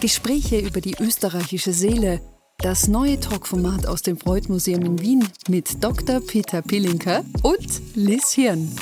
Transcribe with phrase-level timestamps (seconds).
[0.00, 2.20] Gespräche über die österreichische Seele.
[2.58, 6.20] Das neue Talkformat aus dem Freud-Museum in Wien mit Dr.
[6.20, 8.76] Peter Pilinker und Liz Hirn.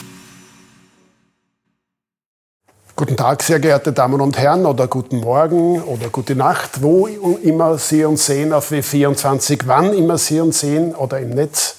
[2.96, 7.78] Guten Tag, sehr geehrte Damen und Herren, oder guten Morgen oder gute Nacht, wo immer
[7.78, 11.76] Sie uns sehen, auf W24, wann immer Sie uns sehen oder im Netz.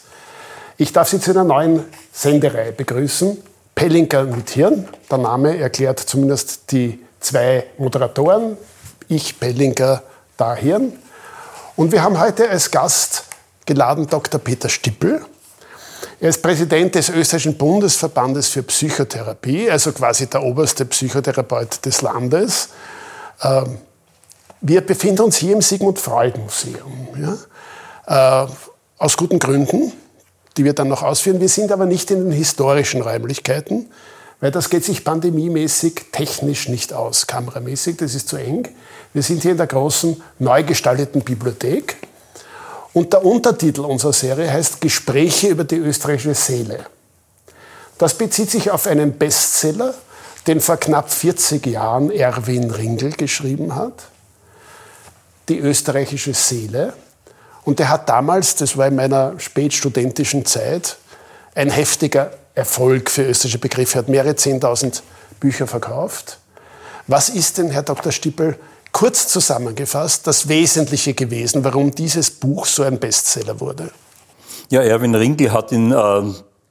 [0.77, 3.37] Ich darf Sie zu einer neuen Sendereihe begrüßen.
[3.73, 4.87] Pellinker mit Hirn.
[5.11, 8.57] Der Name erklärt zumindest die zwei Moderatoren.
[9.07, 10.03] Ich, Pellinker,
[10.37, 10.93] da Hirn.
[11.75, 13.23] Und wir haben heute als Gast
[13.65, 14.39] geladen Dr.
[14.39, 15.25] Peter Stippel.
[16.19, 22.69] Er ist Präsident des österreichischen Bundesverbandes für Psychotherapie, also quasi der oberste Psychotherapeut des Landes.
[23.41, 23.77] Ähm,
[24.61, 27.09] wir befinden uns hier im Sigmund Freud Museum.
[28.07, 28.45] Ja?
[28.45, 28.47] Äh,
[28.97, 29.91] aus guten Gründen
[30.57, 31.41] die wir dann noch ausführen.
[31.41, 33.89] Wir sind aber nicht in den historischen Räumlichkeiten,
[34.39, 38.67] weil das geht sich pandemiemäßig technisch nicht aus, kameramäßig, das ist zu eng.
[39.13, 41.95] Wir sind hier in der großen, neu gestalteten Bibliothek.
[42.93, 46.85] Und der Untertitel unserer Serie heißt Gespräche über die österreichische Seele.
[47.97, 49.93] Das bezieht sich auf einen Bestseller,
[50.47, 54.03] den vor knapp 40 Jahren Erwin Ringel geschrieben hat.
[55.49, 56.93] Die österreichische Seele.
[57.63, 60.97] Und der hat damals, das war in meiner spätstudentischen Zeit,
[61.55, 63.99] ein heftiger Erfolg für österreichische Begriffe.
[63.99, 65.01] Hat mehrere 10.000
[65.39, 66.39] Bücher verkauft.
[67.07, 68.11] Was ist denn, Herr Dr.
[68.11, 68.57] Stippel,
[68.91, 73.91] kurz zusammengefasst das Wesentliche gewesen, warum dieses Buch so ein Bestseller wurde?
[74.69, 76.21] Ja, Erwin Ringel hat in äh,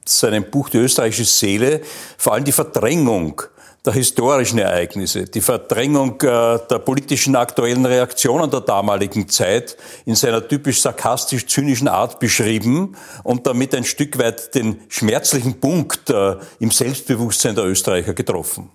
[0.05, 1.81] seinem Buch Die österreichische Seele
[2.19, 3.43] vor allem die Verdrängung
[3.85, 10.47] der historischen Ereignisse, die Verdrängung äh, der politischen aktuellen Reaktionen der damaligen Zeit in seiner
[10.47, 17.55] typisch sarkastisch-zynischen Art beschrieben und damit ein Stück weit den schmerzlichen Punkt äh, im Selbstbewusstsein
[17.55, 18.71] der Österreicher getroffen.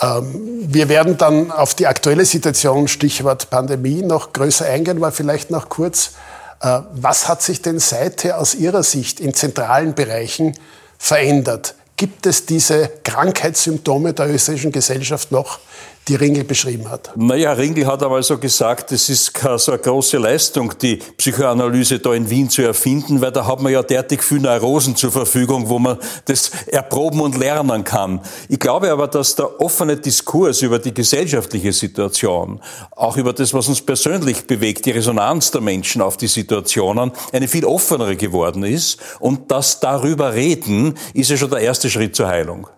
[0.00, 5.50] Ähm, wir werden dann auf die aktuelle Situation, Stichwort Pandemie, noch größer eingehen, aber vielleicht
[5.50, 6.12] noch kurz,
[6.60, 10.56] äh, was hat sich denn seither aus Ihrer Sicht in zentralen Bereichen
[10.96, 11.74] verändert?
[11.96, 15.60] Gibt es diese Krankheitssymptome der österreichischen Gesellschaft noch,
[16.08, 17.10] die Ringel beschrieben hat.
[17.16, 21.98] Naja, Ringel hat aber so gesagt, es ist keine so eine große Leistung, die Psychoanalyse
[21.98, 25.68] da in Wien zu erfinden, weil da hat man ja derartig viele Neurosen zur Verfügung,
[25.68, 28.20] wo man das erproben und lernen kann.
[28.48, 32.60] Ich glaube aber, dass der offene Diskurs über die gesellschaftliche Situation,
[32.92, 37.48] auch über das, was uns persönlich bewegt, die Resonanz der Menschen auf die Situationen, eine
[37.48, 38.98] viel offenere geworden ist.
[39.18, 42.68] Und das darüber reden, ist ja schon der erste Schritt zur Heilung.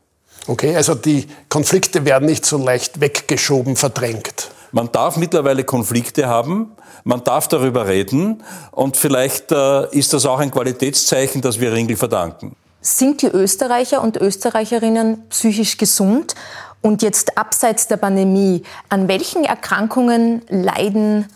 [0.49, 4.51] Okay, also die Konflikte werden nicht so leicht weggeschoben, verdrängt.
[4.73, 6.73] Man darf mittlerweile Konflikte haben,
[7.05, 11.97] man darf darüber reden und vielleicht äh, ist das auch ein Qualitätszeichen, das wir Ringel
[11.97, 12.57] verdanken.
[12.81, 16.35] Sind die Österreicher und Österreicherinnen psychisch gesund?
[16.81, 21.27] Und jetzt abseits der Pandemie, an welchen Erkrankungen leiden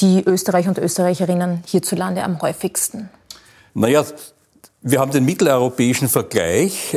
[0.00, 3.08] die Österreicher und Österreicherinnen hierzulande am häufigsten?
[3.72, 4.04] Naja,
[4.82, 6.94] wir haben den mitteleuropäischen Vergleich.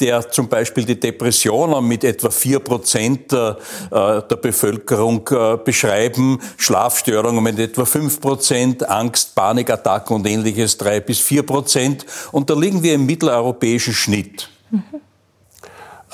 [0.00, 3.54] Äh, der zum Beispiel die Depressionen mit etwa vier Prozent äh,
[3.90, 11.20] der Bevölkerung äh, beschreiben, Schlafstörungen mit etwa fünf Prozent, Angst, Panikattacken und ähnliches drei bis
[11.20, 12.04] vier Prozent.
[12.32, 14.48] Und da liegen wir im mitteleuropäischen Schnitt.
[14.70, 14.82] Mhm.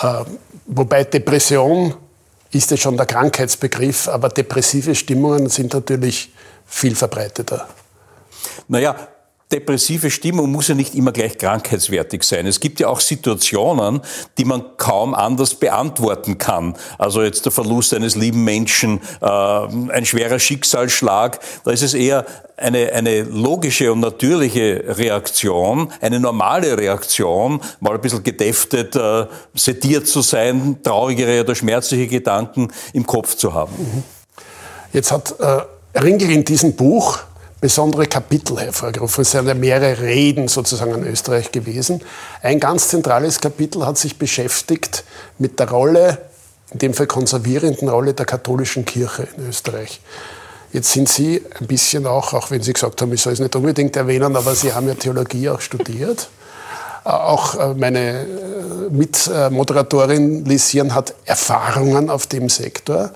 [0.01, 0.25] Äh,
[0.67, 1.95] wobei Depression
[2.51, 6.33] ist ja schon der Krankheitsbegriff, aber depressive Stimmungen sind natürlich
[6.67, 7.69] viel verbreiteter.
[8.69, 8.97] Naja,
[9.53, 12.47] depressive Stimmung muss ja nicht immer gleich krankheitswertig sein.
[12.47, 14.01] Es gibt ja auch Situationen,
[14.37, 16.77] die man kaum anders beantworten kann.
[16.99, 21.41] Also jetzt der Verlust eines lieben Menschen, äh, ein schwerer Schicksalsschlag.
[21.65, 22.27] Da ist es eher
[22.57, 30.09] eine, eine logische und natürliche Reaktion, eine normale Reaktion, mal ein bisschen gedäftet, äh, sediert
[30.09, 33.73] zu sein, traurigere oder schmerzliche Gedanken im Kopf zu haben.
[33.79, 34.03] Mhm.
[34.93, 35.63] Jetzt hat äh,
[35.99, 37.19] Ringel in diesem Buch
[37.61, 39.23] besondere Kapitel hervorgerufen.
[39.23, 42.01] Es sind ja mehrere Reden sozusagen an Österreich gewesen.
[42.43, 45.05] Ein ganz zentrales Kapitel hat sich beschäftigt
[45.39, 46.19] mit der Rolle,
[46.71, 50.01] in dem Fall konservierenden Rolle der katholischen Kirche in Österreich.
[50.73, 53.57] Jetzt sind Sie ein bisschen auch, auch wenn Sie gesagt haben, ich soll es nicht
[53.57, 56.29] unbedingt erwähnen, aber Sie haben ja Theologie auch studiert.
[57.05, 63.11] Äh, auch äh, meine äh, Mitmoderatorin Lisian hat Erfahrungen auf dem Sektor.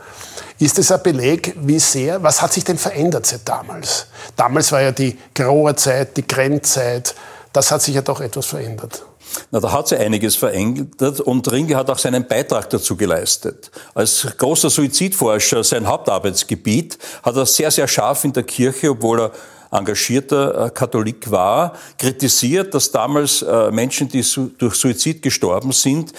[0.62, 4.06] Ist es ein Beleg, wie sehr, was hat sich denn verändert seit damals?
[4.37, 7.17] Damals war ja die graue Zeit, die Grenzzeit,
[7.53, 9.05] das hat sich ja doch etwas verändert.
[9.50, 13.73] Na, da hat sich einiges verändert und Ringe hat auch seinen Beitrag dazu geleistet.
[13.93, 19.32] Als großer Suizidforscher, sein Hauptarbeitsgebiet, hat er sehr, sehr scharf in der Kirche, obwohl er
[19.72, 24.24] engagierter Katholik war, kritisiert, dass damals Menschen, die
[24.58, 26.12] durch Suizid gestorben sind,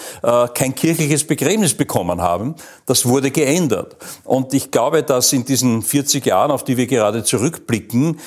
[0.54, 2.56] kein kirchliches Begräbnis bekommen haben.
[2.86, 3.96] Das wurde geändert.
[4.24, 8.18] Und ich glaube, dass in diesen 40 Jahren, auf die wir gerade zurückblicken,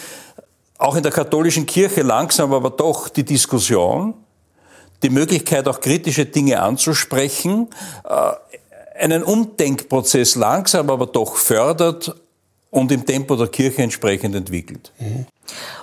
[0.78, 4.14] auch in der katholischen Kirche langsam aber doch die Diskussion,
[5.04, 7.70] die Möglichkeit, auch kritische Dinge anzusprechen,
[8.04, 8.32] äh,
[9.00, 12.16] einen Umdenkprozess langsam aber doch fördert
[12.70, 14.92] und im Tempo der Kirche entsprechend entwickelt.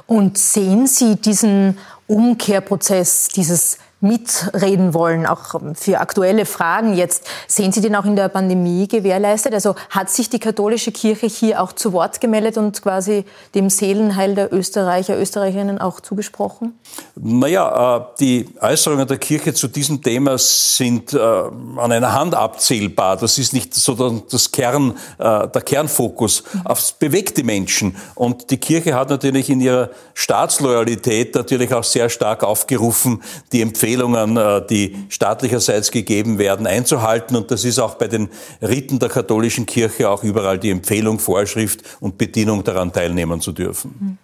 [0.06, 7.26] Und sehen Sie diesen Umkehrprozess, dieses mitreden wollen, auch für aktuelle Fragen jetzt.
[7.48, 9.54] Sehen Sie den auch in der Pandemie gewährleistet?
[9.54, 13.24] Also hat sich die katholische Kirche hier auch zu Wort gemeldet und quasi
[13.54, 16.78] dem Seelenheil der Österreicher, Österreicherinnen auch zugesprochen?
[17.16, 23.16] Naja, äh, die Äußerungen der Kirche zu diesem Thema sind äh, an einer Hand abzählbar.
[23.16, 26.44] Das ist nicht so das Kern, äh, der Kernfokus.
[26.52, 26.62] Mhm.
[26.70, 27.96] Es bewegt die Menschen.
[28.14, 33.22] Und die Kirche hat natürlich in ihrer Staatsloyalität natürlich auch sehr stark aufgerufen,
[33.52, 37.36] die Empfehlungen Empfehlungen, äh, die staatlicherseits gegeben werden, einzuhalten.
[37.36, 38.28] Und das ist auch bei den
[38.60, 44.18] Riten der katholischen Kirche auch überall die Empfehlung, Vorschrift und Bedienung daran teilnehmen zu dürfen.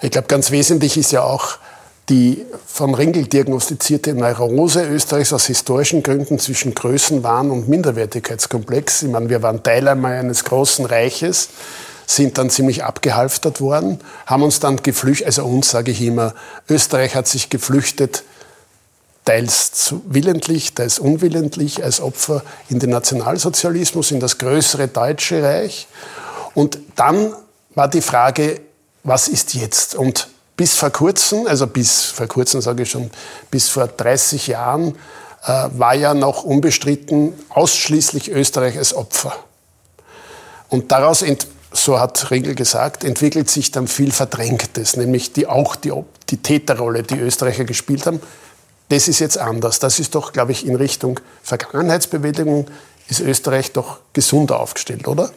[0.00, 1.58] Ich glaube, ganz wesentlich ist ja auch
[2.10, 9.04] die von Ringel diagnostizierte Neurose Österreichs aus historischen Gründen zwischen Größenwahn und Minderwertigkeitskomplex.
[9.04, 11.48] Ich meine, wir waren Teil einmal eines großen Reiches,
[12.06, 16.34] sind dann ziemlich abgehalftert worden, haben uns dann geflüchtet, also uns sage ich immer,
[16.68, 18.24] Österreich hat sich geflüchtet
[19.24, 25.88] teils willentlich, teils unwillentlich als Opfer in den Nationalsozialismus, in das größere Deutsche Reich.
[26.54, 27.32] Und dann
[27.74, 28.60] war die Frage,
[29.02, 29.94] was ist jetzt?
[29.94, 33.10] Und bis vor kurzem, also bis vor kurzem sage ich schon,
[33.50, 34.94] bis vor 30 Jahren,
[35.44, 39.34] äh, war ja noch unbestritten ausschließlich Österreich als Opfer.
[40.68, 41.24] Und daraus,
[41.72, 45.92] so hat Regel gesagt, entwickelt sich dann viel Verdrängtes, nämlich die, auch die,
[46.30, 48.20] die Täterrolle, die Österreicher gespielt haben,
[48.88, 49.78] das ist jetzt anders.
[49.78, 52.66] Das ist doch, glaube ich, in Richtung Vergangenheitsbewegung
[53.08, 55.30] ist Österreich doch gesunder aufgestellt, oder?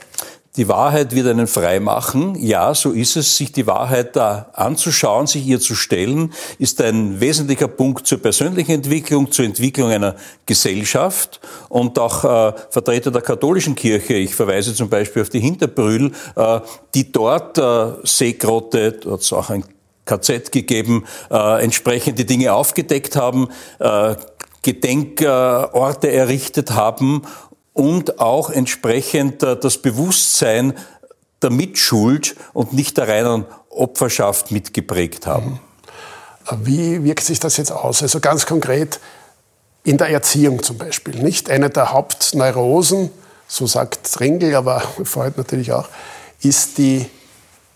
[0.57, 2.35] Die Wahrheit wird einen frei machen.
[2.35, 3.37] Ja, so ist es.
[3.37, 8.71] Sich die Wahrheit da anzuschauen, sich ihr zu stellen, ist ein wesentlicher Punkt zur persönlichen
[8.71, 10.15] Entwicklung, zur Entwicklung einer
[10.47, 11.39] Gesellschaft.
[11.69, 16.59] Und auch äh, Vertreter der katholischen Kirche, ich verweise zum Beispiel auf die Hinterbrühl, äh,
[16.95, 19.63] die dort äh, Seegrotte, dort ist auch ein
[20.07, 24.15] KZ gegeben, äh, entsprechend die Dinge aufgedeckt haben, äh,
[24.63, 27.21] Gedenkorte errichtet haben
[27.73, 30.73] und auch entsprechend äh, das Bewusstsein
[31.41, 35.59] der Mitschuld und nicht der reinen Opferschaft mitgeprägt haben.
[36.63, 38.01] Wie wirkt sich das jetzt aus?
[38.01, 38.99] Also ganz konkret
[39.83, 41.15] in der Erziehung zum Beispiel.
[41.21, 43.11] Nicht eine der Hauptneurosen,
[43.47, 45.87] so sagt Ringel, aber Freud natürlich auch,
[46.41, 47.05] ist die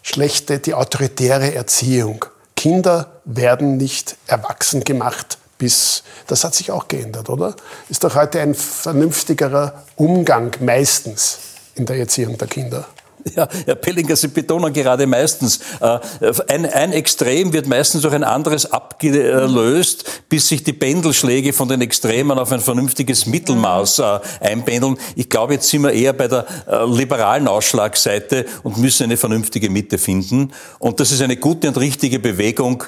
[0.02, 2.26] schlechte, die autoritäre Erziehung.
[2.56, 7.56] Kinder werden nicht erwachsen gemacht bis, das hat sich auch geändert, oder?
[7.88, 11.38] Ist doch heute ein vernünftigerer Umgang meistens
[11.76, 12.88] in der Erziehung der Kinder.
[13.36, 16.00] Ja, Herr Pellinger, Sie betonen gerade meistens, äh,
[16.48, 21.82] ein, ein Extrem wird meistens durch ein anderes abgelöst, bis sich die Pendelschläge von den
[21.82, 24.98] Extremen auf ein vernünftiges Mittelmaß äh, einpendeln.
[25.16, 29.70] Ich glaube, jetzt sind wir eher bei der äh, liberalen Ausschlagseite und müssen eine vernünftige
[29.70, 30.52] Mitte finden.
[30.80, 32.84] Und das ist eine gute und richtige Bewegung.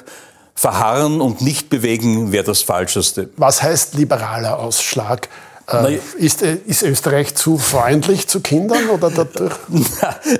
[0.56, 3.28] Verharren und nicht bewegen wäre das Falscheste.
[3.36, 5.28] Was heißt liberaler Ausschlag?
[5.66, 9.54] Äh, ist, äh, ist, Österreich zu freundlich zu Kindern oder dadurch?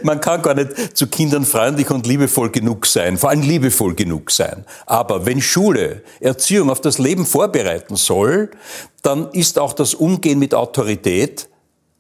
[0.03, 4.31] Man kann gar nicht zu Kindern freundlich und liebevoll genug sein, vor allem liebevoll genug
[4.31, 4.65] sein.
[4.84, 8.51] Aber wenn Schule Erziehung auf das Leben vorbereiten soll,
[9.03, 11.49] dann ist auch das Umgehen mit Autorität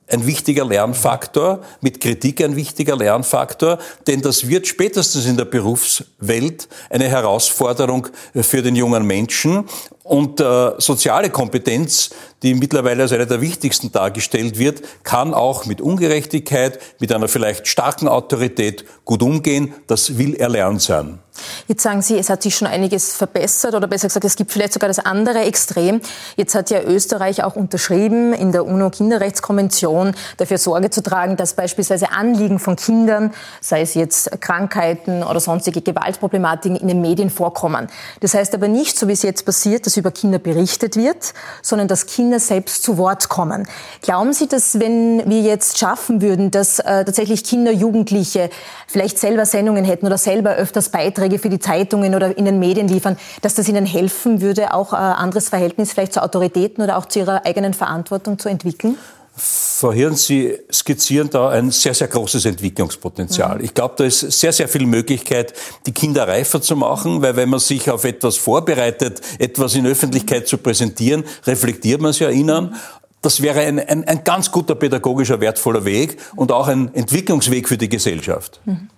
[0.06, 6.68] ein wichtiger Lernfaktor, mit Kritik ein wichtiger Lernfaktor, denn das wird spätestens in der Berufswelt
[6.90, 9.64] eine Herausforderung für den jungen Menschen.
[10.04, 12.10] Und äh, soziale Kompetenz,
[12.42, 17.66] die mittlerweile als eine der wichtigsten dargestellt wird, kann auch mit Ungerechtigkeit, mit einer vielleicht
[17.68, 19.72] starken Autorität gut umgehen.
[19.86, 21.20] Das will erlernt sein.
[21.66, 24.74] Jetzt sagen Sie, es hat sich schon einiges verbessert oder besser gesagt, es gibt vielleicht
[24.74, 26.00] sogar das andere Extrem.
[26.36, 32.12] Jetzt hat ja Österreich auch unterschrieben, in der UNO-Kinderrechtskonvention dafür Sorge zu tragen, dass beispielsweise
[32.12, 37.88] Anliegen von Kindern, sei es jetzt Krankheiten oder sonstige Gewaltproblematiken, in den Medien vorkommen.
[38.20, 41.86] Das heißt aber nicht, so wie es jetzt passiert, dass über Kinder berichtet wird, sondern
[41.86, 43.66] dass Kinder selbst zu Wort kommen.
[44.02, 48.50] Glauben Sie, dass wenn wir jetzt schaffen würden, dass äh, tatsächlich Kinder, Jugendliche
[48.88, 52.88] vielleicht selber Sendungen hätten oder selber öfters Beiträge für die Zeitungen oder in den Medien
[52.88, 57.06] liefern, dass das ihnen helfen würde, auch ein anderes Verhältnis vielleicht zu Autoritäten oder auch
[57.06, 58.96] zu ihrer eigenen Verantwortung zu entwickeln?
[59.36, 63.58] Frau Sie skizzieren da ein sehr, sehr großes Entwicklungspotenzial.
[63.58, 63.64] Mhm.
[63.64, 65.52] Ich glaube, da ist sehr, sehr viel Möglichkeit,
[65.86, 70.46] die Kinder reifer zu machen, weil wenn man sich auf etwas vorbereitet, etwas in Öffentlichkeit
[70.46, 72.76] zu präsentieren, reflektiert man es ja ihnen.
[73.22, 77.78] Das wäre ein, ein, ein ganz guter pädagogischer, wertvoller Weg und auch ein Entwicklungsweg für
[77.78, 78.60] die Gesellschaft.
[78.64, 78.88] Mhm.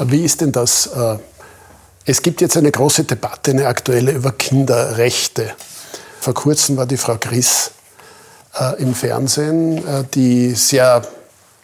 [0.00, 0.86] Wie ist denn das?
[0.86, 1.18] Äh,
[2.04, 5.52] es gibt jetzt eine große Debatte, eine aktuelle über Kinderrechte.
[6.20, 7.72] Vor kurzem war die Frau Griss
[8.58, 11.02] äh, im Fernsehen, äh, die sehr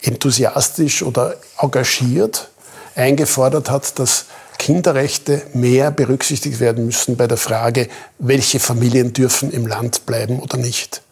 [0.03, 2.51] enthusiastisch oder engagiert
[2.95, 4.27] eingefordert hat, dass
[4.59, 10.57] Kinderrechte mehr berücksichtigt werden müssen bei der Frage, welche Familien dürfen im Land bleiben oder
[10.57, 11.03] nicht.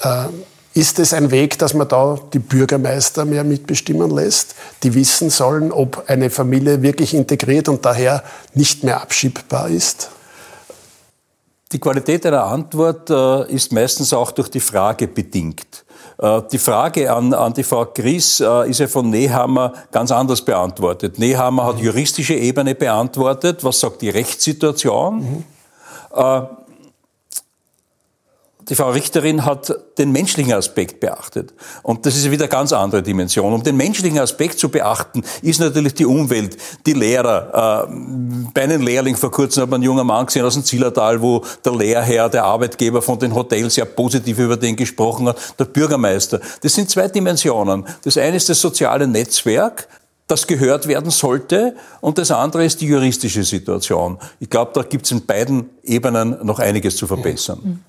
[0.00, 0.26] Äh,
[0.74, 5.72] ist es ein Weg, dass man da die Bürgermeister mehr mitbestimmen lässt, die wissen sollen,
[5.72, 10.10] ob eine Familie wirklich integriert und daher nicht mehr abschiebbar ist?
[11.72, 15.84] Die Qualität einer Antwort äh, ist meistens auch durch die Frage bedingt.
[16.18, 20.42] Äh, die Frage an, an die Frau Gries äh, ist ja von Nehammer ganz anders
[20.42, 21.18] beantwortet.
[21.18, 23.64] Nehammer hat juristische Ebene beantwortet.
[23.64, 25.18] Was sagt die Rechtssituation?
[25.18, 25.44] Mhm.
[28.68, 31.54] Die Frau Richterin hat den menschlichen Aspekt beachtet.
[31.84, 33.52] Und das ist wieder eine ganz andere Dimension.
[33.52, 37.86] Um den menschlichen Aspekt zu beachten, ist natürlich die Umwelt, die Lehrer.
[37.88, 41.22] Äh, bei einem Lehrling vor kurzem hat man einen jungen Mann gesehen aus dem Zillertal,
[41.22, 45.66] wo der Lehrherr, der Arbeitgeber von den Hotels sehr positiv über den gesprochen hat, der
[45.66, 46.40] Bürgermeister.
[46.60, 47.86] Das sind zwei Dimensionen.
[48.02, 49.86] Das eine ist das soziale Netzwerk,
[50.26, 51.76] das gehört werden sollte.
[52.00, 54.18] Und das andere ist die juristische Situation.
[54.40, 57.84] Ich glaube, da gibt es in beiden Ebenen noch einiges zu verbessern.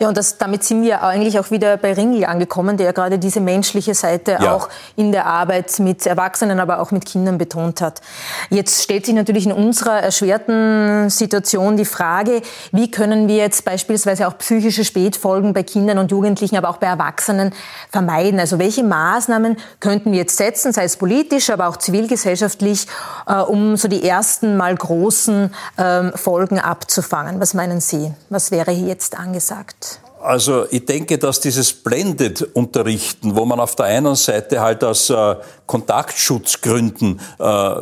[0.00, 3.40] Ja, und das, damit sind wir eigentlich auch wieder bei Ringel angekommen, der gerade diese
[3.40, 4.54] menschliche Seite ja.
[4.54, 8.00] auch in der Arbeit mit Erwachsenen, aber auch mit Kindern betont hat.
[8.48, 14.28] Jetzt stellt sich natürlich in unserer erschwerten Situation die Frage, wie können wir jetzt beispielsweise
[14.28, 17.52] auch psychische Spätfolgen bei Kindern und Jugendlichen, aber auch bei Erwachsenen
[17.90, 18.38] vermeiden?
[18.38, 22.86] Also welche Maßnahmen könnten wir jetzt setzen, sei es politisch, aber auch zivilgesellschaftlich,
[23.26, 27.40] äh, um so die ersten mal großen ähm, Folgen abzufangen?
[27.40, 28.12] Was meinen Sie?
[28.30, 29.87] Was wäre hier jetzt angesagt?
[30.20, 35.36] Also ich denke, dass dieses Blended-Unterrichten, wo man auf der einen Seite halt aus äh,
[35.66, 37.74] Kontaktschutzgründen äh,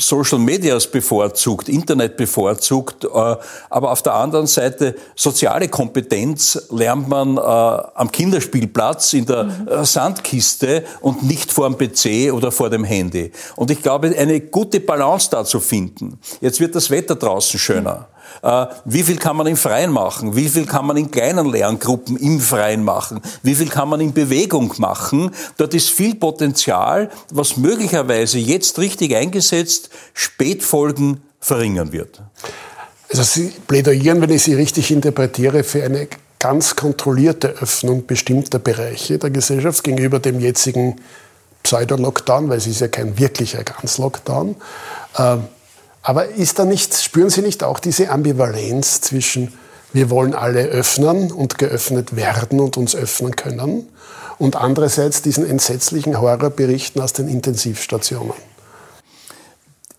[0.00, 7.36] Social Medias bevorzugt, Internet bevorzugt, äh, aber auf der anderen Seite soziale Kompetenz lernt man
[7.36, 9.68] äh, am Kinderspielplatz in der mhm.
[9.68, 13.30] Äh, Sandkiste und nicht vor dem PC oder vor dem Handy.
[13.56, 16.18] Und ich glaube, eine gute Balance da zu finden.
[16.40, 17.94] Jetzt wird das Wetter draußen schöner.
[17.94, 18.19] Mhm.
[18.42, 20.36] Äh, wie viel kann man im Freien machen?
[20.36, 23.20] Wie viel kann man in kleinen Lerngruppen im Freien machen?
[23.42, 25.30] Wie viel kann man in Bewegung machen?
[25.56, 32.22] Dort ist viel Potenzial, was möglicherweise jetzt richtig eingesetzt Spätfolgen verringern wird.
[33.10, 36.08] Also Sie plädieren, wenn ich Sie richtig interpretiere, für eine
[36.38, 40.96] ganz kontrollierte Öffnung bestimmter Bereiche der Gesellschaft gegenüber dem jetzigen
[41.62, 44.56] Pseudo-Lockdown, weil es ist ja kein wirklicher Ganz-Lockdown.
[45.18, 45.44] Ähm,
[46.02, 49.52] aber ist da nicht, spüren Sie nicht auch diese Ambivalenz zwischen
[49.92, 53.88] wir wollen alle öffnen und geöffnet werden und uns öffnen können
[54.38, 58.32] und andererseits diesen entsetzlichen Horrorberichten aus den Intensivstationen?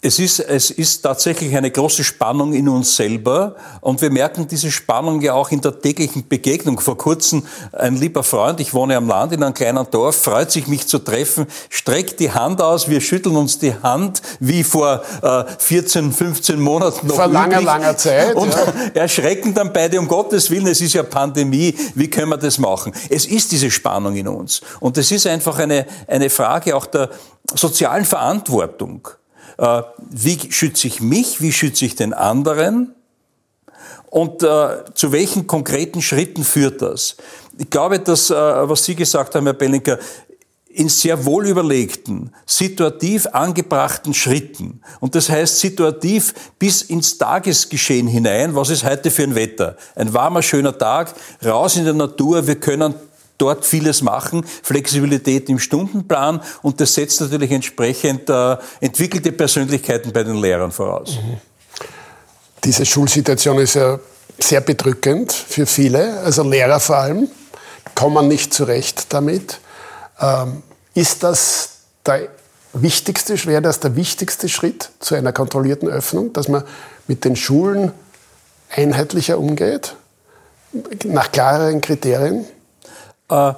[0.03, 4.71] Es ist, es ist tatsächlich eine große Spannung in uns selber und wir merken diese
[4.71, 6.79] Spannung ja auch in der täglichen Begegnung.
[6.79, 10.65] Vor kurzem ein lieber Freund, ich wohne am Land in einem kleinen Dorf, freut sich,
[10.65, 15.43] mich zu treffen, streckt die Hand aus, wir schütteln uns die Hand wie vor äh,
[15.59, 17.65] 14, 15 Monaten noch Vor langer, üblich.
[17.65, 18.33] langer Zeit.
[18.33, 18.73] Und ja.
[19.01, 22.91] erschrecken dann beide, um Gottes Willen, es ist ja Pandemie, wie können wir das machen?
[23.07, 27.11] Es ist diese Spannung in uns und es ist einfach eine, eine Frage auch der
[27.53, 29.07] sozialen Verantwortung.
[29.57, 32.95] Äh, wie schütze ich mich, wie schütze ich den anderen
[34.11, 37.15] und äh, zu welchen konkreten Schritten führt das?
[37.57, 39.97] Ich glaube, dass, äh, was Sie gesagt haben, Herr Bellinger,
[40.73, 44.81] in sehr wohl überlegten, situativ angebrachten Schritten.
[44.99, 48.55] Und das heißt situativ bis ins Tagesgeschehen hinein.
[48.55, 49.75] Was ist heute für ein Wetter?
[49.95, 51.13] Ein warmer, schöner Tag,
[51.45, 52.47] raus in der Natur.
[52.47, 52.95] Wir können
[53.41, 60.23] dort vieles machen, Flexibilität im Stundenplan und das setzt natürlich entsprechend äh, entwickelte Persönlichkeiten bei
[60.23, 61.15] den Lehrern voraus.
[61.15, 61.37] Mhm.
[62.63, 63.99] Diese Schulsituation ist ja
[64.39, 67.27] sehr bedrückend für viele, also Lehrer vor allem,
[67.95, 69.59] kommen nicht zurecht damit.
[70.19, 70.61] Ähm,
[70.93, 71.69] ist das
[72.05, 72.27] der
[72.73, 76.63] wichtigste, wäre das der wichtigste Schritt zu einer kontrollierten Öffnung, dass man
[77.07, 77.91] mit den Schulen
[78.69, 79.95] einheitlicher umgeht,
[81.05, 82.45] nach klareren Kriterien?
[83.31, 83.53] Äh,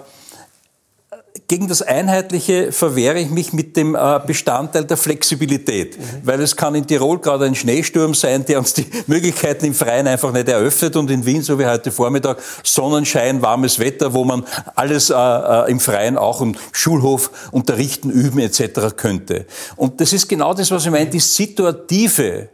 [1.48, 6.03] gegen das Einheitliche verwehre ich mich mit dem äh, Bestandteil der Flexibilität, mhm.
[6.24, 10.08] weil es kann in Tirol gerade ein Schneesturm sein, der uns die Möglichkeiten im Freien
[10.08, 14.46] einfach nicht eröffnet und in Wien, so wie heute Vormittag, Sonnenschein, warmes Wetter, wo man
[14.75, 18.96] alles äh, äh im Freien auch im Schulhof unterrichten, üben etc.
[18.96, 19.46] könnte.
[19.75, 22.50] Und das ist genau das, was ich meine, die situative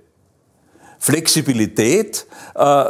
[0.99, 2.85] Flexibilität, äh,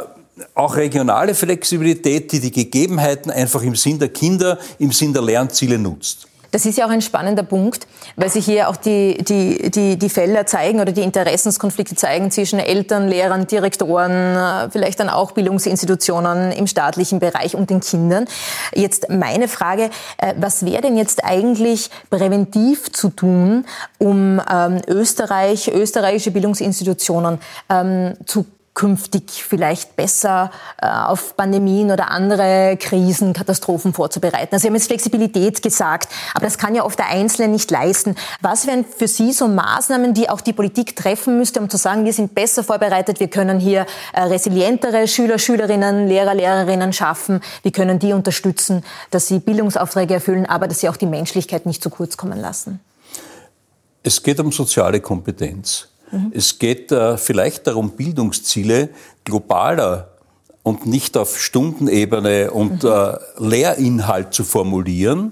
[0.55, 5.77] auch regionale Flexibilität, die die Gegebenheiten einfach im Sinn der Kinder, im Sinn der Lernziele
[5.77, 6.29] nutzt.
[6.51, 10.10] Das ist ja auch ein spannender Punkt, weil sich hier auch die, die, die, die
[10.10, 16.65] Felder zeigen oder die Interessenskonflikte zeigen zwischen Eltern, Lehrern, Direktoren, vielleicht dann auch Bildungsinstitutionen im
[16.65, 18.25] staatlichen Bereich und den Kindern.
[18.74, 23.65] Jetzt meine Frage, äh, was wäre denn jetzt eigentlich präventiv zu tun,
[24.00, 28.46] um ähm, Österreich, österreichische Bildungsinstitutionen ähm, zu
[28.79, 34.53] künftig vielleicht besser äh, auf Pandemien oder andere Krisen, Katastrophen vorzubereiten.
[34.53, 38.15] Also Sie haben jetzt Flexibilität gesagt, aber das kann ja oft der Einzelne nicht leisten.
[38.39, 42.05] Was wären für Sie so Maßnahmen, die auch die Politik treffen müsste, um zu sagen,
[42.05, 47.74] wir sind besser vorbereitet, wir können hier äh, resilientere Schüler, Schülerinnen, Lehrer, Lehrerinnen schaffen, wir
[47.74, 51.89] können die unterstützen, dass sie Bildungsaufträge erfüllen, aber dass sie auch die Menschlichkeit nicht zu
[51.89, 52.79] kurz kommen lassen?
[54.03, 55.89] Es geht um soziale Kompetenz.
[56.11, 56.31] Mhm.
[56.33, 58.89] Es geht äh, vielleicht darum, Bildungsziele
[59.23, 60.09] globaler
[60.63, 62.89] und nicht auf Stundenebene und mhm.
[62.89, 65.31] äh, Lehrinhalt zu formulieren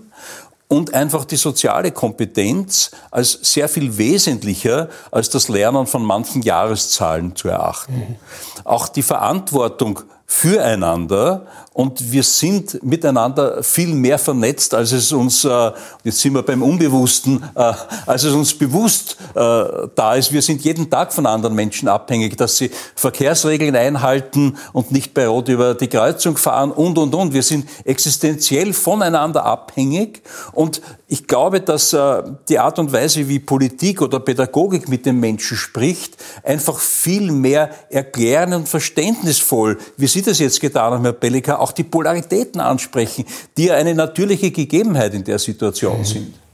[0.67, 7.35] und einfach die soziale Kompetenz als sehr viel wesentlicher als das Lernen von manchen Jahreszahlen
[7.35, 7.95] zu erachten.
[7.95, 8.15] Mhm.
[8.63, 15.71] Auch die Verantwortung füreinander und wir sind miteinander viel mehr vernetzt, als es uns, äh,
[16.03, 17.73] jetzt sind wir beim Unbewussten, äh,
[18.05, 19.63] als es uns bewusst äh,
[19.95, 20.33] da ist.
[20.33, 25.27] Wir sind jeden Tag von anderen Menschen abhängig, dass sie Verkehrsregeln einhalten und nicht bei
[25.27, 27.33] Rot über die Kreuzung fahren und, und, und.
[27.33, 33.39] Wir sind existenziell voneinander abhängig und ich glaube, dass äh, die Art und Weise, wie
[33.39, 40.21] Politik oder Pädagogik mit den Menschen spricht, einfach viel mehr erklären und verständnisvoll, wie Sie
[40.21, 45.13] das jetzt getan haben, Herr Pelliker, auch die Polaritäten ansprechen, die ja eine natürliche Gegebenheit
[45.13, 46.05] in der Situation mhm.
[46.05, 46.46] sind.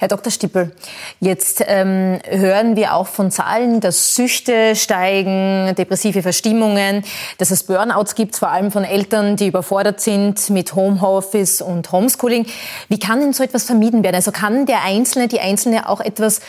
[0.00, 0.30] Herr Dr.
[0.30, 0.70] Stippel,
[1.18, 7.02] jetzt ähm, hören wir auch von Zahlen, dass Süchte steigen, depressive Verstimmungen,
[7.38, 12.46] dass es Burnouts gibt, vor allem von Eltern, die überfordert sind mit Homeoffice und Homeschooling.
[12.88, 14.14] Wie kann denn so etwas vermieden werden?
[14.14, 16.42] Also kann der Einzelne, die Einzelne auch etwas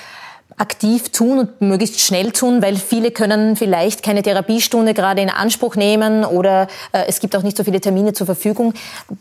[0.57, 5.75] aktiv tun und möglichst schnell tun, weil viele können vielleicht keine Therapiestunde gerade in Anspruch
[5.75, 8.75] nehmen oder äh, es gibt auch nicht so viele Termine zur Verfügung.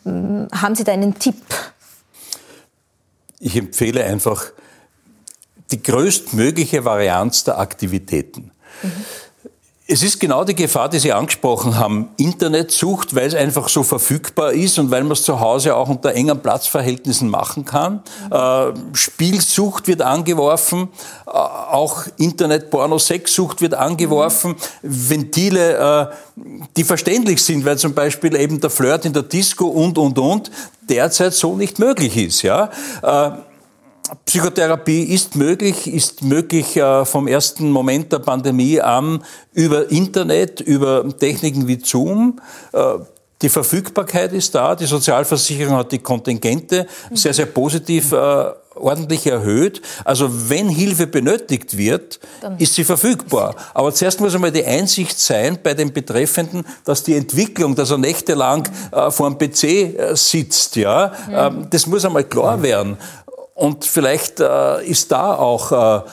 [0.04, 1.36] Haben Sie da einen Tipp?
[3.40, 4.52] Ich empfehle einfach
[5.70, 8.50] die größtmögliche Varianz der Aktivitäten.
[8.82, 9.04] Mhm.
[9.90, 12.10] Es ist genau die Gefahr, die Sie angesprochen haben.
[12.18, 16.12] Internetsucht, weil es einfach so verfügbar ist und weil man es zu Hause auch unter
[16.12, 18.02] engen Platzverhältnissen machen kann.
[18.28, 18.36] Mhm.
[18.36, 20.90] Äh, Spielsucht wird angeworfen,
[21.26, 24.56] äh, auch Internet-Porno-Sexsucht wird angeworfen.
[24.82, 25.08] Mhm.
[25.08, 26.42] Ventile, äh,
[26.76, 30.50] die verständlich sind, weil zum Beispiel eben der Flirt in der Disco und, und, und
[30.86, 32.42] derzeit so nicht möglich ist.
[32.42, 32.68] Ja?
[34.24, 41.04] Psychotherapie ist möglich, ist möglich äh, vom ersten Moment der Pandemie an über Internet, über
[41.18, 42.40] Techniken wie Zoom.
[42.72, 42.98] Äh,
[43.40, 49.80] die Verfügbarkeit ist da, die Sozialversicherung hat die Kontingente sehr, sehr positiv äh, ordentlich erhöht.
[50.04, 53.54] Also wenn Hilfe benötigt wird, Dann ist sie verfügbar.
[53.74, 57.98] Aber zuerst muss einmal die Einsicht sein bei den Betreffenden, dass die Entwicklung, dass er
[57.98, 61.68] nächtelang äh, vor dem PC äh, sitzt, ja, mhm.
[61.70, 62.96] das muss einmal klar werden.
[63.58, 66.08] Und vielleicht äh, ist da auch äh,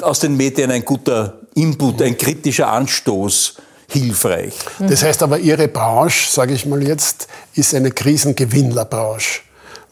[0.00, 4.54] aus den Medien ein guter Input, ein kritischer Anstoß hilfreich.
[4.78, 9.42] Das heißt aber, Ihre Branche, sage ich mal jetzt, ist eine Krisengewinnlerbranche,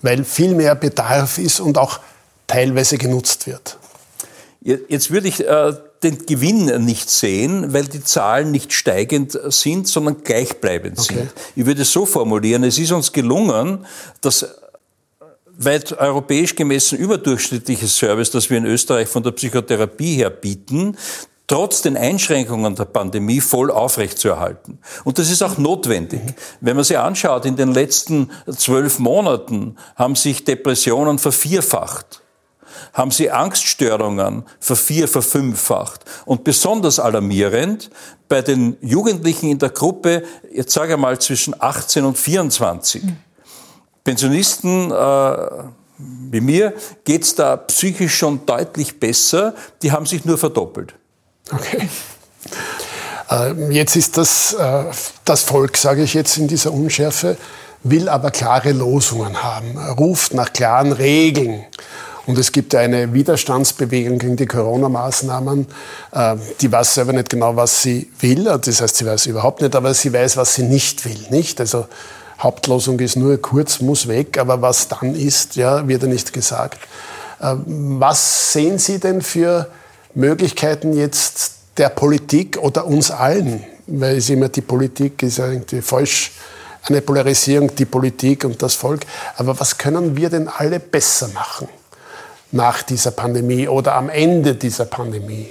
[0.00, 2.00] weil viel mehr Bedarf ist und auch
[2.46, 3.76] teilweise genutzt wird.
[4.62, 10.24] Jetzt würde ich äh, den Gewinn nicht sehen, weil die Zahlen nicht steigend sind, sondern
[10.24, 11.14] gleichbleibend okay.
[11.16, 11.32] sind.
[11.54, 13.84] Ich würde es so formulieren, es ist uns gelungen,
[14.22, 14.46] dass
[15.64, 20.96] weit europäisch gemessen überdurchschnittliches Service, das wir in Österreich von der Psychotherapie her bieten,
[21.46, 24.78] trotz den Einschränkungen der Pandemie voll aufrechtzuerhalten.
[25.04, 26.20] Und das ist auch notwendig.
[26.60, 32.22] Wenn man sich anschaut, in den letzten zwölf Monaten haben sich Depressionen vervierfacht
[32.92, 36.04] haben sie Angststörungen vervier, verfünffacht.
[36.24, 37.90] Und besonders alarmierend
[38.28, 43.02] bei den Jugendlichen in der Gruppe, jetzt sage ich mal zwischen 18 und 24.
[44.04, 45.36] Pensionisten äh,
[46.30, 46.72] wie mir
[47.04, 49.54] geht es da psychisch schon deutlich besser.
[49.82, 50.94] Die haben sich nur verdoppelt.
[51.50, 51.88] Okay.
[53.30, 54.84] Äh, jetzt ist das, äh,
[55.24, 57.36] das Volk, sage ich jetzt in dieser Unschärfe,
[57.82, 61.64] will aber klare Losungen haben, ruft nach klaren Regeln.
[62.24, 65.66] Und es gibt eine Widerstandsbewegung gegen die Corona-Maßnahmen.
[66.14, 68.44] Ähm, die weiß selber nicht genau, was sie will.
[68.44, 71.18] Das heißt, sie weiß überhaupt nicht, aber sie weiß, was sie nicht will.
[71.30, 71.60] Nicht?
[71.60, 71.86] Also
[72.42, 76.78] Hauptlosung ist nur kurz, muss weg, aber was dann ist, ja, wird ja nicht gesagt.
[77.40, 77.64] Ähm,
[77.98, 79.68] was sehen Sie denn für
[80.14, 83.64] Möglichkeiten jetzt der Politik oder uns allen?
[83.86, 86.32] Weil es immer die Politik ist ja irgendwie falsch,
[86.84, 89.02] eine Polarisierung, die Politik und das Volk.
[89.36, 91.68] Aber was können wir denn alle besser machen?
[92.52, 95.48] nach dieser Pandemie oder am Ende dieser Pandemie?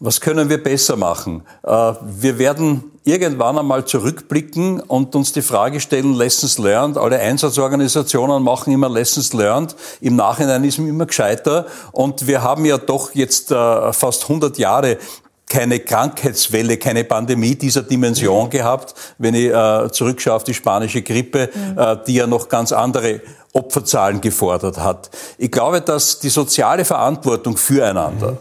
[0.00, 1.42] Was können wir besser machen?
[1.62, 6.98] Äh, wir werden irgendwann einmal zurückblicken und uns die Frage stellen, Lessons learned.
[6.98, 9.76] Alle Einsatzorganisationen machen immer Lessons learned.
[10.00, 11.66] Im Nachhinein ist man immer gescheiter.
[11.92, 14.98] Und wir haben ja doch jetzt äh, fast 100 Jahre
[15.46, 21.50] keine Krankheitswelle, keine Pandemie dieser Dimension gehabt, wenn ich äh, zurückschaue auf die spanische Grippe,
[21.54, 22.00] mhm.
[22.06, 23.20] die ja noch ganz andere
[23.52, 25.10] Opferzahlen gefordert hat.
[25.38, 28.38] Ich glaube, dass die soziale Verantwortung füreinander mhm.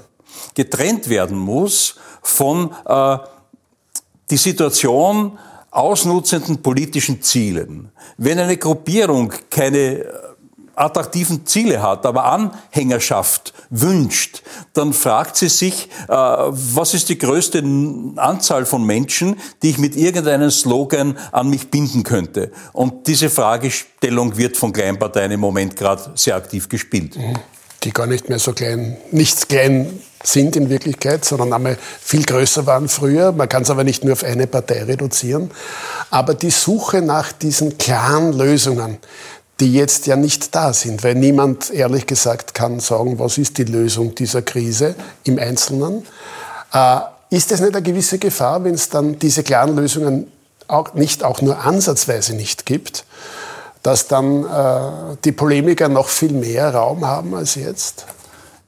[0.53, 3.17] Getrennt werden muss von äh,
[4.29, 5.37] die Situation
[5.71, 7.91] ausnutzenden politischen Zielen.
[8.17, 10.05] Wenn eine Gruppierung keine
[10.75, 14.41] attraktiven Ziele hat, aber Anhängerschaft wünscht,
[14.73, 17.63] dann fragt sie sich, äh, was ist die größte
[18.15, 22.51] Anzahl von Menschen, die ich mit irgendeinem Slogan an mich binden könnte.
[22.71, 27.17] Und diese Fragestellung wird von Kleinparteien im Moment gerade sehr aktiv gespielt.
[27.17, 27.37] Mhm.
[27.83, 32.65] Die gar nicht mehr so klein, nichts klein sind in Wirklichkeit, sondern einmal viel größer
[32.65, 33.33] waren früher.
[33.33, 35.51] Man kann es aber nicht nur auf eine Partei reduzieren.
[36.09, 38.99] Aber die Suche nach diesen klaren Lösungen,
[39.59, 43.65] die jetzt ja nicht da sind, weil niemand ehrlich gesagt kann sagen, was ist die
[43.65, 46.05] Lösung dieser Krise im Einzelnen.
[46.71, 50.31] Äh, ist es nicht eine gewisse Gefahr, wenn es dann diese klaren Lösungen
[50.67, 53.05] auch nicht auch nur ansatzweise nicht gibt,
[53.83, 58.05] dass dann äh, die Polemiker noch viel mehr Raum haben als jetzt?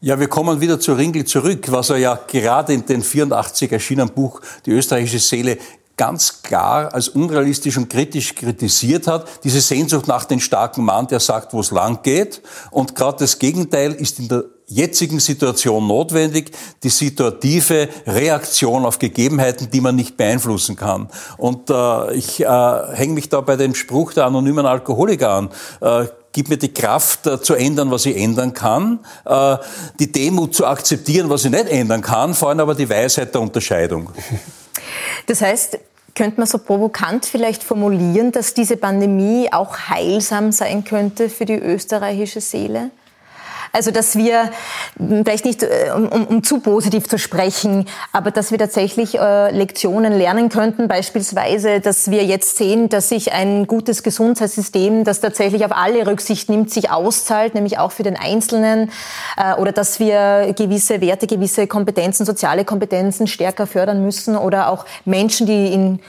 [0.02, 4.14] Ja, wir kommen wieder zu Ringel zurück, was er ja gerade in den 84 erschienenen
[4.14, 5.58] Buch Die österreichische Seele
[5.98, 9.28] ganz klar als unrealistisch und kritisch kritisiert hat.
[9.44, 12.42] Diese Sehnsucht nach dem starken Mann, der sagt, wo es lang geht.
[12.72, 16.52] Und gerade das Gegenteil ist in der jetzigen Situation notwendig,
[16.84, 21.10] die situative Reaktion auf Gegebenheiten, die man nicht beeinflussen kann.
[21.38, 22.48] Und äh, ich äh,
[22.94, 25.50] hänge mich da bei dem Spruch der anonymen Alkoholiker an.
[25.82, 29.58] Äh, gib mir die Kraft äh, zu ändern, was ich ändern kann, äh,
[30.00, 33.42] die Demut zu akzeptieren, was ich nicht ändern kann, vor allem aber die Weisheit der
[33.42, 34.10] Unterscheidung.
[35.28, 35.80] Das heißt,
[36.14, 41.56] könnte man so provokant vielleicht formulieren, dass diese Pandemie auch heilsam sein könnte für die
[41.56, 42.92] österreichische Seele?
[43.76, 44.52] Also dass wir
[44.98, 50.18] vielleicht nicht, äh, um, um zu positiv zu sprechen, aber dass wir tatsächlich äh, Lektionen
[50.18, 55.74] lernen könnten, beispielsweise, dass wir jetzt sehen, dass sich ein gutes Gesundheitssystem, das tatsächlich auf
[55.76, 58.92] alle Rücksicht nimmt, sich auszahlt, nämlich auch für den Einzelnen,
[59.36, 64.86] äh, oder dass wir gewisse Werte, gewisse Kompetenzen, soziale Kompetenzen stärker fördern müssen oder auch
[65.04, 66.00] Menschen, die in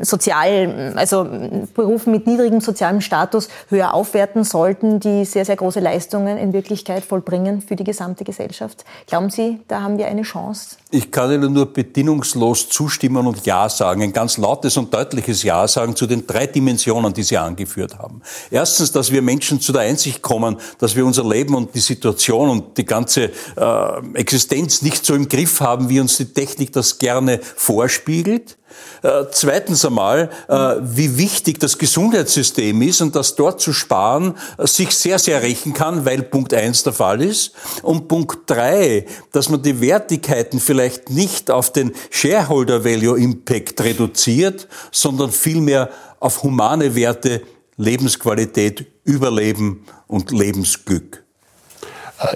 [0.00, 1.26] sozial, also
[1.74, 7.04] Berufen mit niedrigem sozialem Status höher aufwerten sollten, die sehr, sehr große Leistungen in Wirklichkeit
[7.04, 8.84] vollbringen für die gesamte Gesellschaft.
[9.06, 10.76] Glauben Sie, da haben wir eine Chance?
[10.90, 15.66] Ich kann Ihnen nur bedingungslos zustimmen und Ja sagen, ein ganz lautes und deutliches Ja
[15.66, 18.20] sagen zu den drei Dimensionen, die Sie angeführt haben.
[18.50, 22.50] Erstens, dass wir Menschen zu der Einsicht kommen, dass wir unser Leben und die Situation
[22.50, 26.98] und die ganze äh, Existenz nicht so im Griff haben, wie uns die Technik das
[26.98, 28.58] gerne vorspiegelt.
[29.02, 34.66] Äh, zweitens einmal, äh, wie wichtig das Gesundheitssystem ist und dass dort zu sparen äh,
[34.66, 37.52] sich sehr, sehr rächen kann, weil Punkt eins der Fall ist.
[37.82, 44.68] Und Punkt drei, dass man die Wertigkeiten vielleicht nicht auf den Shareholder Value Impact reduziert,
[44.92, 47.42] sondern vielmehr auf humane Werte,
[47.76, 51.24] Lebensqualität, Überleben und Lebensglück.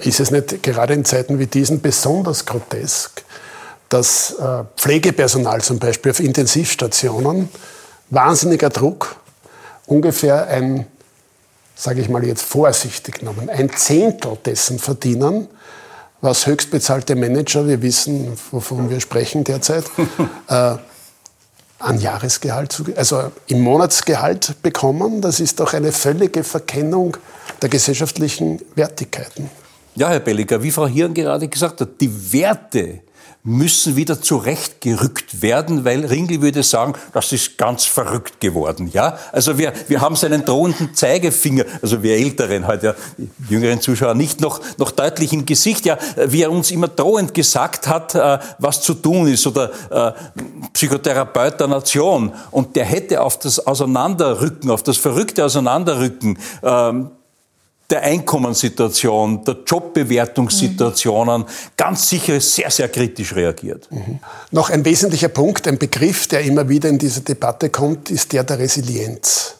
[0.01, 3.23] Ist es nicht gerade in Zeiten wie diesen besonders grotesk,
[3.89, 7.49] dass äh, Pflegepersonal zum Beispiel auf Intensivstationen,
[8.09, 9.15] wahnsinniger Druck,
[9.85, 10.85] ungefähr ein,
[11.75, 15.47] sage ich mal jetzt vorsichtig genommen, ein Zehntel dessen verdienen,
[16.21, 19.85] was höchstbezahlte Manager, wir wissen, wovon wir sprechen derzeit,
[20.49, 20.75] äh,
[21.79, 25.21] an Jahresgehalt, also im Monatsgehalt bekommen.
[25.21, 27.17] Das ist doch eine völlige Verkennung
[27.61, 29.49] der gesellschaftlichen Wertigkeiten.
[29.95, 33.01] Ja, Herr Belliger, wie Frau Hirn gerade gesagt hat, die Werte
[33.47, 38.89] müssen wieder zurechtgerückt werden, weil Ringel würde sagen, das ist ganz verrückt geworden.
[38.91, 42.93] Ja, also wir, wir haben seinen drohenden Zeigefinger, also wir Älteren, halt ja,
[43.47, 47.87] jüngeren Zuschauer nicht noch, noch deutlich im Gesicht, ja, wie er uns immer drohend gesagt
[47.87, 50.11] hat, äh, was zu tun ist oder äh,
[50.73, 52.33] Psychotherapeut der Nation.
[52.51, 57.11] Und der hätte auf das Auseinanderrücken, auf das verrückte Auseinanderrücken ähm,
[57.89, 61.45] der Einkommenssituation, der Jobbewertungssituationen mhm.
[61.77, 63.87] ganz sicher sehr, sehr kritisch reagiert.
[63.91, 64.19] Mhm.
[64.51, 68.43] Noch ein wesentlicher Punkt, ein Begriff, der immer wieder in diese Debatte kommt, ist der
[68.43, 69.55] der Resilienz.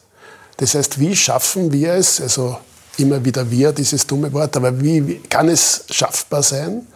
[0.58, 2.58] Das heißt, wie schaffen wir es, also
[2.98, 6.86] immer wieder wir, dieses dumme Wort, aber wie kann es schaffbar sein,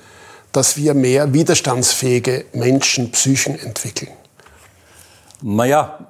[0.51, 4.11] dass wir mehr widerstandsfähige Menschen, Psychen entwickeln?
[5.41, 6.07] Naja,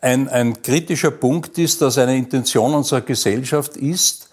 [0.00, 4.29] ein, ein kritischer Punkt ist, dass eine Intention unserer Gesellschaft ist,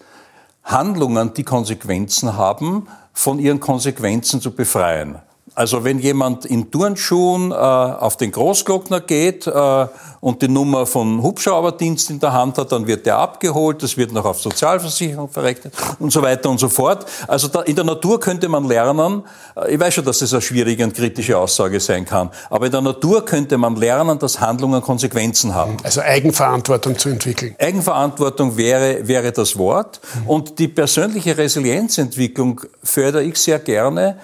[0.68, 5.18] Handlungen, die Konsequenzen haben, von ihren Konsequenzen zu befreien.
[5.58, 9.86] Also wenn jemand in Turnschuhen äh, auf den Großglockner geht äh,
[10.20, 14.12] und die Nummer von Hubschrauberdienst in der Hand hat, dann wird der abgeholt, das wird
[14.12, 17.06] noch auf Sozialversicherung verrechnet und so weiter und so fort.
[17.26, 19.24] Also da, in der Natur könnte man lernen,
[19.56, 22.72] äh, ich weiß schon, dass das eine schwierige und kritische Aussage sein kann, aber in
[22.72, 25.76] der Natur könnte man lernen, dass Handlungen Konsequenzen haben.
[25.82, 27.56] Also Eigenverantwortung zu entwickeln.
[27.58, 30.00] Eigenverantwortung wäre, wäre das Wort.
[30.22, 30.28] Mhm.
[30.28, 34.18] Und die persönliche Resilienzentwicklung fördere ich sehr gerne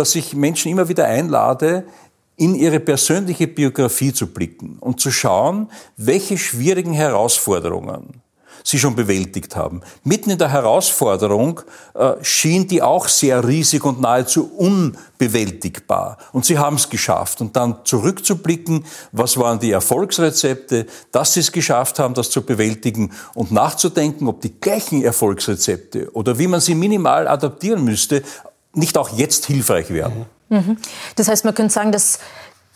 [0.00, 1.84] dass ich Menschen immer wieder einlade,
[2.36, 8.22] in ihre persönliche Biografie zu blicken und zu schauen, welche schwierigen Herausforderungen
[8.64, 9.82] sie schon bewältigt haben.
[10.04, 11.60] Mitten in der Herausforderung
[11.94, 16.16] äh, schien die auch sehr riesig und nahezu unbewältigbar.
[16.32, 17.42] Und sie haben es geschafft.
[17.42, 23.12] Und dann zurückzublicken, was waren die Erfolgsrezepte, dass sie es geschafft haben, das zu bewältigen
[23.34, 28.22] und nachzudenken, ob die gleichen Erfolgsrezepte oder wie man sie minimal adaptieren müsste,
[28.72, 30.26] nicht auch jetzt hilfreich werden.
[30.48, 30.76] Mhm.
[31.16, 32.18] Das heißt, man könnte sagen, dass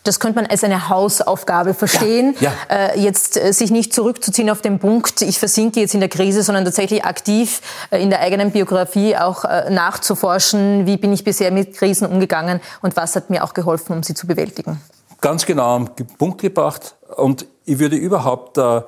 [0.05, 2.77] das könnte man als eine Hausaufgabe verstehen, ja, ja.
[2.77, 6.43] Äh, jetzt äh, sich nicht zurückzuziehen auf den Punkt, ich versinke jetzt in der Krise,
[6.43, 11.51] sondern tatsächlich aktiv äh, in der eigenen Biografie auch äh, nachzuforschen, wie bin ich bisher
[11.51, 14.81] mit Krisen umgegangen und was hat mir auch geholfen, um sie zu bewältigen.
[15.23, 18.83] Ganz genau am Punkt gebracht und ich würde überhaupt äh,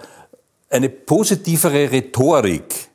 [0.68, 2.85] eine positivere Rhetorik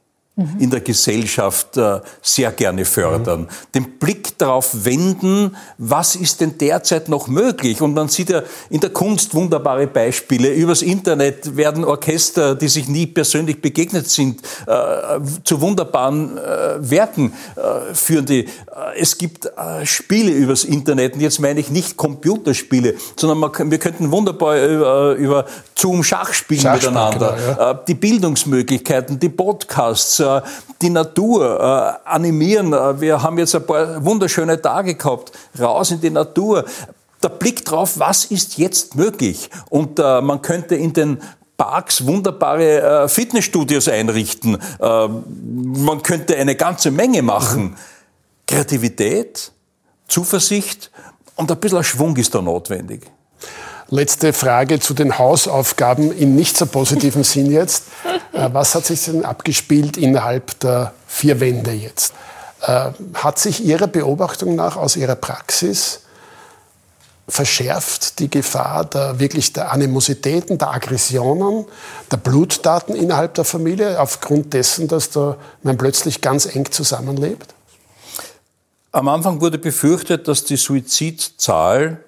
[0.60, 3.41] in der Gesellschaft äh, sehr gerne fördern.
[3.41, 3.47] Mhm.
[3.75, 7.82] Den Blick darauf wenden, was ist denn derzeit noch möglich?
[7.82, 10.54] Und man sieht ja in der Kunst wunderbare Beispiele.
[10.54, 16.41] Übers Internet werden Orchester, die sich nie persönlich begegnet sind, äh, zu wunderbaren äh,
[16.80, 17.34] Werken
[17.93, 18.25] führen.
[18.25, 18.45] Die.
[18.97, 19.49] Es gibt
[19.84, 25.13] Spiele übers Internet, und jetzt meine ich nicht Computerspiele, sondern man, wir könnten wunderbar über,
[25.13, 25.45] über
[25.77, 27.36] Zoom Schach spielen Schachspiel, miteinander.
[27.36, 27.73] Genau, ja.
[27.73, 30.21] Die Bildungsmöglichkeiten, die Podcasts,
[30.81, 32.73] die Natur äh, animieren.
[32.73, 35.31] Äh, wir haben jetzt ein paar wunderschöne Tage gehabt.
[35.59, 36.65] Raus in die Natur.
[37.23, 39.51] Der Blick drauf, was ist jetzt möglich?
[39.69, 41.21] Und man könnte in den
[41.55, 44.57] Parks wunderbare Fitnessstudios einrichten.
[44.79, 47.63] man könnte eine ganze Menge machen.
[47.63, 47.75] Mhm.
[48.47, 49.51] Kreativität,
[50.07, 50.89] Zuversicht
[51.35, 53.03] und ein bisschen Schwung ist da notwendig.
[53.93, 57.84] Letzte Frage zu den Hausaufgaben in nicht so positiven Sinn jetzt.
[58.34, 62.13] Äh, was hat sich denn abgespielt innerhalb der vier Wände jetzt?
[62.62, 65.99] Äh, hat sich Ihrer Beobachtung nach aus Ihrer Praxis
[67.27, 71.65] verschärft die Gefahr der wirklich der Animositäten, der Aggressionen,
[72.10, 77.54] der Blutdaten innerhalb der Familie aufgrund dessen, dass da man plötzlich ganz eng zusammenlebt?
[78.93, 82.04] Am Anfang wurde befürchtet, dass die Suizidzahl,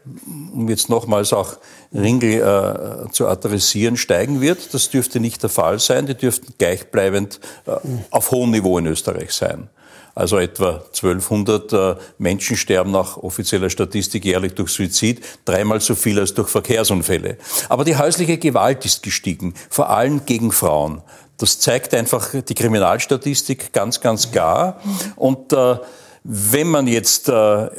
[0.54, 1.56] um jetzt nochmals auch
[1.94, 4.74] Ringel äh, zu adressieren, steigen wird.
[4.74, 6.08] Das dürfte nicht der Fall sein.
[6.08, 7.72] Die dürften gleichbleibend äh,
[8.12, 9.70] auf hohem Niveau in Österreich sein.
[10.14, 16.20] Also etwa 1200 äh, Menschen sterben nach offizieller Statistik jährlich durch Suizid, dreimal so viel
[16.20, 17.38] als durch Verkehrsunfälle.
[17.70, 21.02] Aber die häusliche Gewalt ist gestiegen, vor allem gegen Frauen.
[21.38, 24.82] Das zeigt einfach die Kriminalstatistik ganz, ganz klar.
[25.16, 25.78] Und äh,
[26.24, 27.70] wenn man jetzt äh,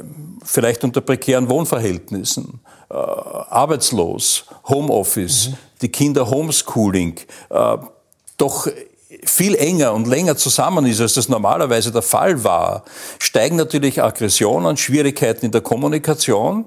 [0.45, 5.57] vielleicht unter prekären Wohnverhältnissen, äh, arbeitslos, Homeoffice, mhm.
[5.83, 7.17] die Kinder Homeschooling,
[7.51, 7.77] äh,
[8.37, 8.69] doch
[9.25, 12.85] viel enger und länger zusammen ist, als das normalerweise der Fall war,
[13.19, 16.67] steigen natürlich Aggressionen, Schwierigkeiten in der Kommunikation.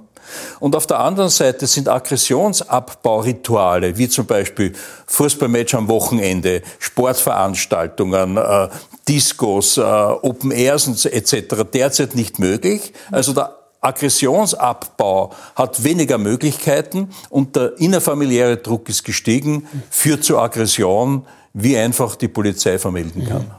[0.59, 4.73] Und auf der anderen Seite sind Aggressionsabbaurituale, wie zum Beispiel
[5.05, 8.67] Fußballmatch am Wochenende, Sportveranstaltungen, äh,
[9.08, 11.63] Discos, äh, Open Airs etc.
[11.74, 12.93] derzeit nicht möglich.
[13.12, 21.26] Also der Aggressionsabbau hat weniger Möglichkeiten und der innerfamiliäre Druck ist gestiegen, führt zu Aggression,
[21.54, 23.52] wie einfach die Polizei vermelden kann.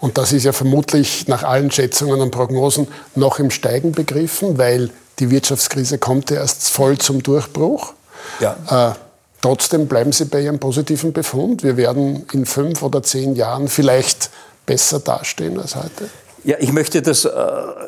[0.00, 4.90] Und das ist ja vermutlich nach allen Schätzungen und Prognosen noch im Steigen begriffen, weil
[5.20, 7.92] Die Wirtschaftskrise kommt erst voll zum Durchbruch.
[8.40, 8.56] Ja.
[8.70, 8.94] Äh,
[9.42, 11.62] trotzdem bleiben Sie bei Ihrem positiven Befund.
[11.62, 14.30] Wir werden in fünf oder zehn Jahren vielleicht
[14.70, 16.08] besser dastehen als heute.
[16.44, 17.30] Ja, ich möchte das, äh,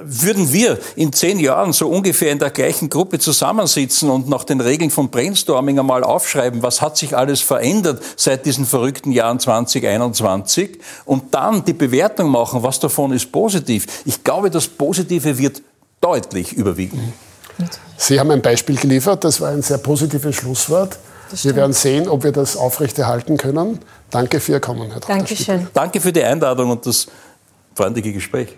[0.03, 4.61] würden wir in zehn Jahren so ungefähr in der gleichen Gruppe zusammensitzen und nach den
[4.61, 10.81] Regeln von Brainstorming einmal aufschreiben, was hat sich alles verändert seit diesen verrückten Jahren 2021
[11.05, 13.87] und dann die Bewertung machen, was davon ist positiv.
[14.05, 15.63] Ich glaube, das Positive wird
[16.01, 17.15] deutlich überwiegen.
[17.97, 20.99] Sie haben ein Beispiel geliefert, das war ein sehr positives Schlusswort.
[21.43, 23.79] Wir werden sehen, ob wir das aufrechterhalten können.
[24.13, 25.17] Danke für Ihr Kommen, Herr Dr.
[25.17, 25.67] Dankeschön.
[25.73, 27.09] Danke für die Einladung und das
[27.75, 28.57] freundliche Gespräch.